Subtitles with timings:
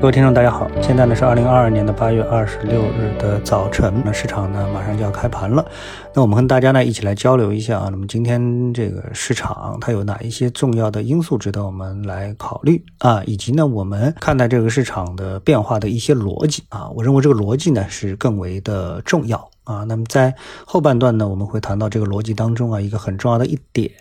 [0.00, 5.66] 各位听众，大家好，现在呢是二零二二年的八月二十六日的早晨，那市场呢马上就要开盘了，
[6.14, 19.50] 那我们跟大家呢一起来交流一下啊，那么今天这个市场它有哪一些重要的因素值得我们来考虑啊，以及呢我们看待这个市场的变化的一些逻辑啊，我认为这个逻辑呢是更为的重要。
[19.68, 23.92] 啊，那么在后半段呢，我们会谈到这个逻辑当中啊，一个很重要的一点，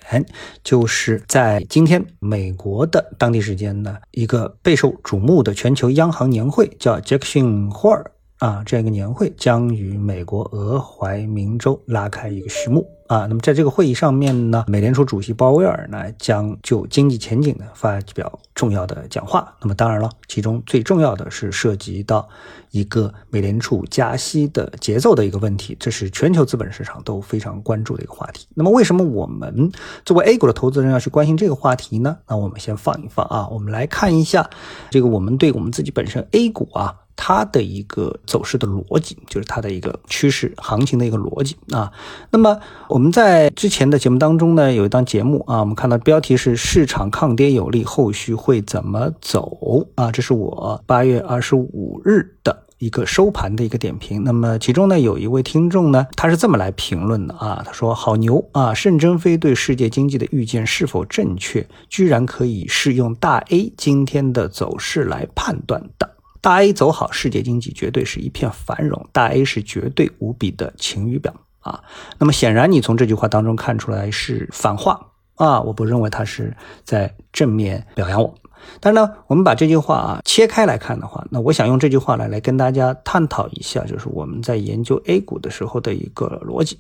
[0.64, 8.10] 就是在今天美国的当地时间呢，一个备受瞩目的全球央行年会，叫杰克逊霍尔
[8.40, 12.88] 啊，这样一个年会将与美国俄亥明州拉开一个序幕。
[13.08, 19.56] 啊，那么在这个会议上面呢，美联储主席鲍威尔呢将就经济前景呢发表重要的讲话。
[19.62, 22.28] 那么当然了，其中最重要的是涉及到
[22.72, 28.46] 一个美联储加息的节奏的一个问题，这是全球资本市场都非常关注的一个话题。
[28.54, 29.72] 那么为什么我们
[30.04, 32.18] 作为 A 股的投资人要去关心这个话题呢？
[32.28, 34.50] 那我们先放一放啊，我们来看一下
[34.92, 36.94] 这个我们对我们自己本身 A 股啊。
[37.18, 41.92] 它的一个走势的逻辑，就是它的一个趋势行情的一个逻辑啊。
[42.30, 49.58] 那么我们在之前的节目当中呢，有一档节目啊，我们看到标题是“市场抗跌有力，后续会怎么走”
[49.96, 50.12] 啊。
[50.12, 54.24] 这是我八月二十五日的一个收盘的一个点评。
[54.24, 66.12] 那么其中呢，有一位听众呢，他是这么来评论的啊，他说：“好牛啊，任正非对世界经济的预见是否正确，居然可以适用大 A 今天的走势来判断的。”
[66.48, 69.06] 大 A 走好，世界经济绝对是一片繁荣。
[69.12, 71.84] 大 A 是绝对无比的晴雨表啊。
[72.20, 74.98] 那么显然，你从这句话当中看出来是反话
[75.36, 75.60] 啊。
[75.60, 78.34] 我不认为他是在正面表扬我。
[78.80, 86.78] 但是呢，我们把这句话啊切开来看的话，那我想用这句话来来跟大家探讨一下，就是我们在研究 A 股的时候的一个逻辑。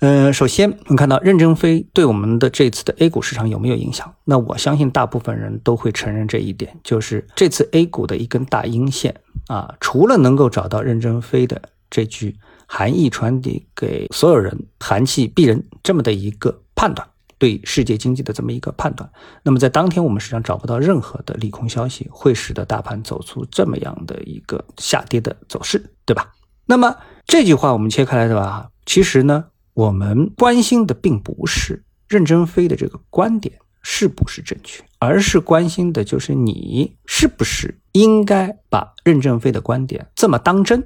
[0.00, 4.12] 嗯，首先我们看到任正非对我们的这次的 A 股市场有没有影响？
[4.24, 9.14] 那我相信大部分人都会承认这一点，就是这次 A 股的一根大阴线
[9.48, 12.36] 啊，除了能够找到任正非的这句
[12.66, 17.06] 含义传递给所有人“寒气逼人”这么的一个判断。
[17.38, 19.10] 对世界经济的这么一个判断，
[19.42, 26.32] 那么在当天我们实际上找不到任何的利空消息会使得大盘走出这么样的一个下跌的走势，对吧？
[26.64, 28.68] 那么这句话我们切开来，对吧？
[28.86, 40.82] 其实呢，我们关心的并不是任正非的这个观点是不是正确，而是关心的就是你是不是应该把任正非的观点这么当真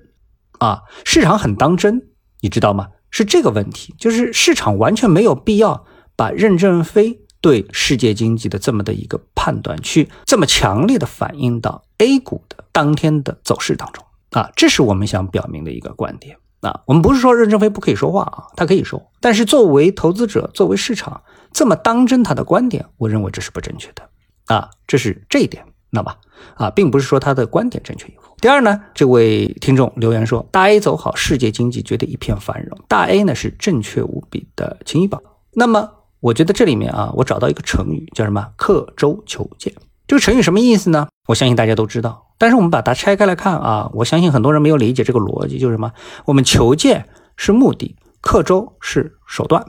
[0.58, 0.82] 啊？
[1.04, 2.08] 市场很当真，
[2.40, 2.88] 你知道吗？
[3.10, 5.86] 是这个问题，就是市场完全没有必要。
[6.20, 16.82] 把任正非对世界经济的这么的一个判断，去这么强烈的反映到 A 股的当天的走势当中啊，这是我们想表明的一个观点啊。
[16.84, 21.22] 我们不是说任正非不可以说话啊，他可以说，但是作为投资者，作为市场
[21.54, 24.06] 这么当真他的观点，我认为这是不正确的
[24.54, 26.14] 啊，这是这一点，那么
[26.56, 28.36] 啊，并不是说他的观点正确与否。
[28.42, 35.22] 第二呢，这位听众留言说，大 A 走好，世界经济绝对一片繁荣，大 A 呢是正确无比的晴雨宝，
[35.54, 35.92] 那么。
[36.20, 39.74] 我觉得这里面啊，我找到一个成语叫什么“刻舟求剑”。
[40.06, 41.08] 这个成语什么意思呢？
[41.28, 42.26] 我相信大家都知道。
[42.36, 45.92] 但是我们把它拆开来看啊，我相信很多人没有理解这个逻辑，就是什么？
[46.24, 49.64] 我们求剑是目的，刻舟是手段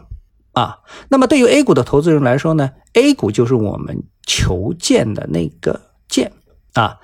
[0.54, 0.80] 啊。
[1.10, 5.80] 那么对于 A 股的投资人来说呢，A 股就是我们求剑的那个
[6.10, 6.32] 剑
[6.74, 6.98] 啊。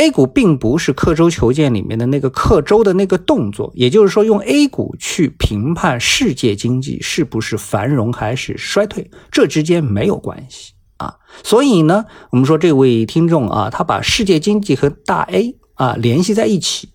[0.00, 11.16] A 股并不是刻舟求剑里面的那个刻舟的那个动作，也就是说，用 A 股去评判世界经济是不是繁荣还是衰退，这之间没有关系啊。
[11.44, 16.88] 所以呢，我们说这位听众啊，他把世界经济和大 A 啊联系在一起，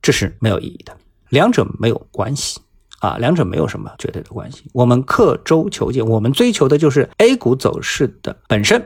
[0.00, 0.96] 这是没有意义的，
[1.28, 2.58] 两者没有关系
[3.00, 4.62] 啊，两者没有什么绝对的关系。
[4.72, 8.82] 我们刻舟求剑，我们追求的就是 A 股走势的本身。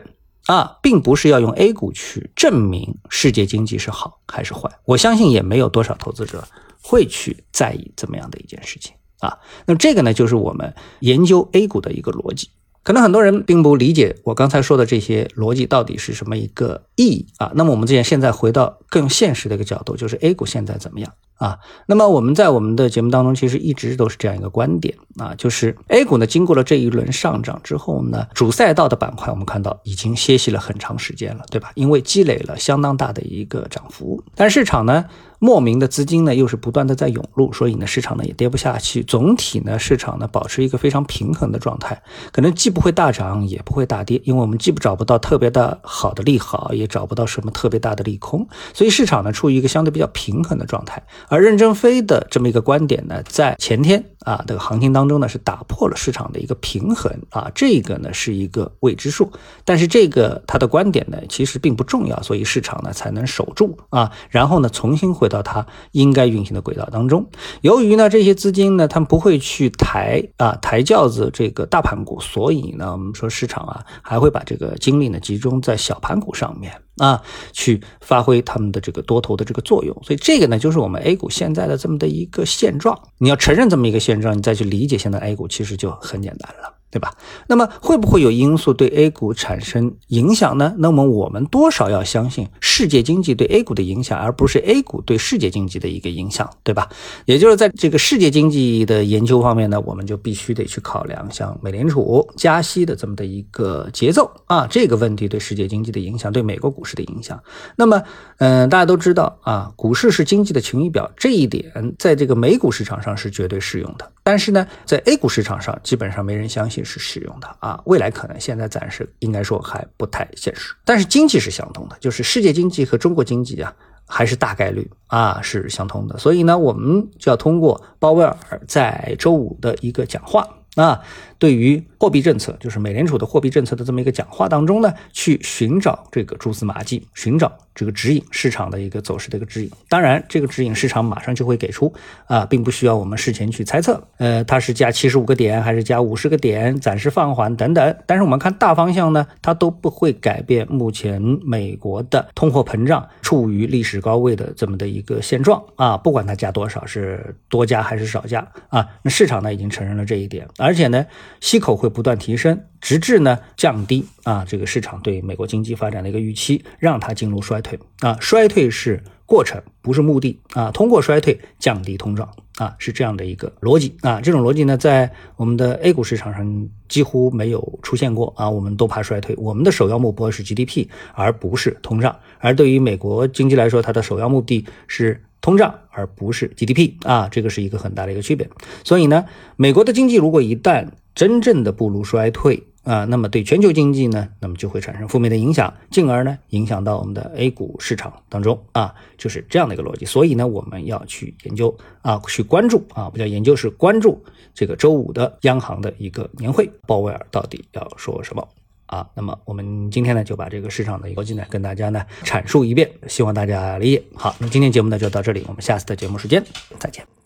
[0.47, 6.43] 啊，并不是要用 A 股去证明世界经济是好还是坏，我相信也没有多少投资者
[6.83, 9.39] 会去在意这么样的一件事情啊。
[9.67, 12.51] 那这个呢，就是我们研究 A 股的一个逻辑。
[12.83, 17.53] 可能很多人并不理解我刚才说的这些逻辑到底是什么一个意义啊。
[17.55, 21.13] 那么我们这样现在回到更现实的一个角度，就是 A 股现在怎么样？
[21.41, 31.73] 啊，那么我们在我们的节目当中，其实一直都是这样一个观点啊，就是 A 股呢，经过了这一轮上涨之后呢，主赛道的板块我们看到已经歇息了很长时间了，对吧？
[31.75, 35.07] 因为积累了相当大的一个涨幅，但市场呢，
[35.41, 39.03] 莫名的资金呢又是不断的在涌入，所以呢市场呢也跌不下去。
[39.03, 42.01] 总体呢市场呢保持一个非常平衡的状态，
[42.31, 51.03] 可能既不会大涨也不会大跌，因为我们既不找不到特别的好的利好，也找不到什么特别大的利空，所以市场呢处于一个相对比较平衡的状态。
[51.29, 59.33] 而任正非的这么一个观点呢，在前天啊这个行情当中呢是打破了市场的一个平衡啊，这个呢是一个未知数，
[59.65, 67.27] 但是这个他的观点呢其实并不重要，所以市场呢才能守住啊，然后呢重新回到它应该运行的轨道当中。
[67.63, 77.23] 由于呢这些资金呢，他们不会去抬啊抬轿子这个大盘股，所以呢我们说市场啊还会把这个精力呢集中在小盘股上面啊，
[77.53, 79.97] 去发挥他们的这个多头的这个作用。
[80.03, 83.01] 所以这个呢就是我们 A 股现在的这么的一个现状。
[83.19, 86.80] 你要承认这么一个现状，你再去理解现在 A 股，其实就很简单了。
[86.91, 87.15] 对吧？
[87.47, 90.75] 那么会不会有因素对 A 股产生影响呢？
[90.79, 96.89] 那么我们多少要相信世界经济对 A 股的影响，而不是 A 股对世界经济的一个影响，对吧？
[97.27, 107.41] 也就是在这个世界经济的研究方面呢，我们就必须得去考量像美联储加息的这么的一个节奏啊，这个问题对世界经济的影响，对美国股市的影响。
[107.77, 108.03] 那么，
[108.39, 114.11] 嗯，大家都知道啊，股市是经济的晴雨表，这一点在这个美股市场上是绝对适用的。
[114.23, 117.81] 但是呢，在 A 股市场上，基本上没人相信是使用的啊。
[117.87, 120.75] 未来可能现在暂时应该说还不太现实。
[120.85, 123.75] 但是经济是相通的，就是世界经济和中国经济啊，
[124.07, 126.19] 还是大概率啊是相通的。
[126.19, 128.37] 所以呢，我们就要通过鲍威尔
[128.67, 130.47] 在周五的一个讲话。
[130.77, 131.01] 啊，
[131.39, 139.71] 对于货币政策，就是美联储的货币政策的这么一个讲话当中呢，去寻找这个蛛丝马迹，寻找这个指引市场的一个走势的一个指引。
[139.89, 141.93] 当然，这个指引市场马上就会给出
[142.27, 144.01] 啊，并不需要我们事前去猜测。
[144.19, 147.97] 呃，它是加七十五个点，还是加五十个点，暂时放缓等等。
[148.07, 155.97] 但是我们看大方向呢，它都不会改变目前美国的通货膨胀处于历史高位的这么的一个现状啊。
[155.97, 160.47] 不管它加多少，是多加还是少加啊，那市场呢已经承认了这一点。
[160.61, 161.07] 而且呢，
[161.41, 168.17] 息口会不断提升，直至呢降低啊这个市场对美国经济发展的一个预期，让它进入衰退啊。
[168.21, 170.71] 衰退是过程，不是目的啊。
[170.71, 172.29] 通过衰退降低通胀
[172.59, 174.21] 啊，是这样的一个逻辑啊。
[174.21, 178.49] 这种逻辑呢，在我们的 A 股市场上几乎没有出现过啊。
[178.51, 182.15] 我们都怕衰退，我们的首要目标是 GDP，而不是通胀。
[182.39, 185.25] 而对于美国经济来说，它的首要目的是。
[185.41, 188.49] 通胀而不是 GDP 啊，这个是一个很大的一个区别。
[188.85, 189.25] 所以呢，
[189.57, 200.07] 美国的经济如果一旦真正的步入衰退啊，那么对全球经济呢，那么就会产生负面的影响，进而呢影响到我们的 A 股市场当中啊，就是这样的一个逻辑。
[200.07, 204.23] 所以呢，我们要去研究啊，去关注啊，不叫研究，是关注
[204.55, 208.47] 这个周五的央行的一个年会，鲍威尔到底要说什么。
[208.91, 214.03] 啊，那么我们今天呢就把这个市场的逻辑呢跟大家呢阐述一遍，希望大家理解。
[214.15, 216.45] 好，那今天节目呢就到这里，我们下次的节目时间
[216.79, 217.21] 再见。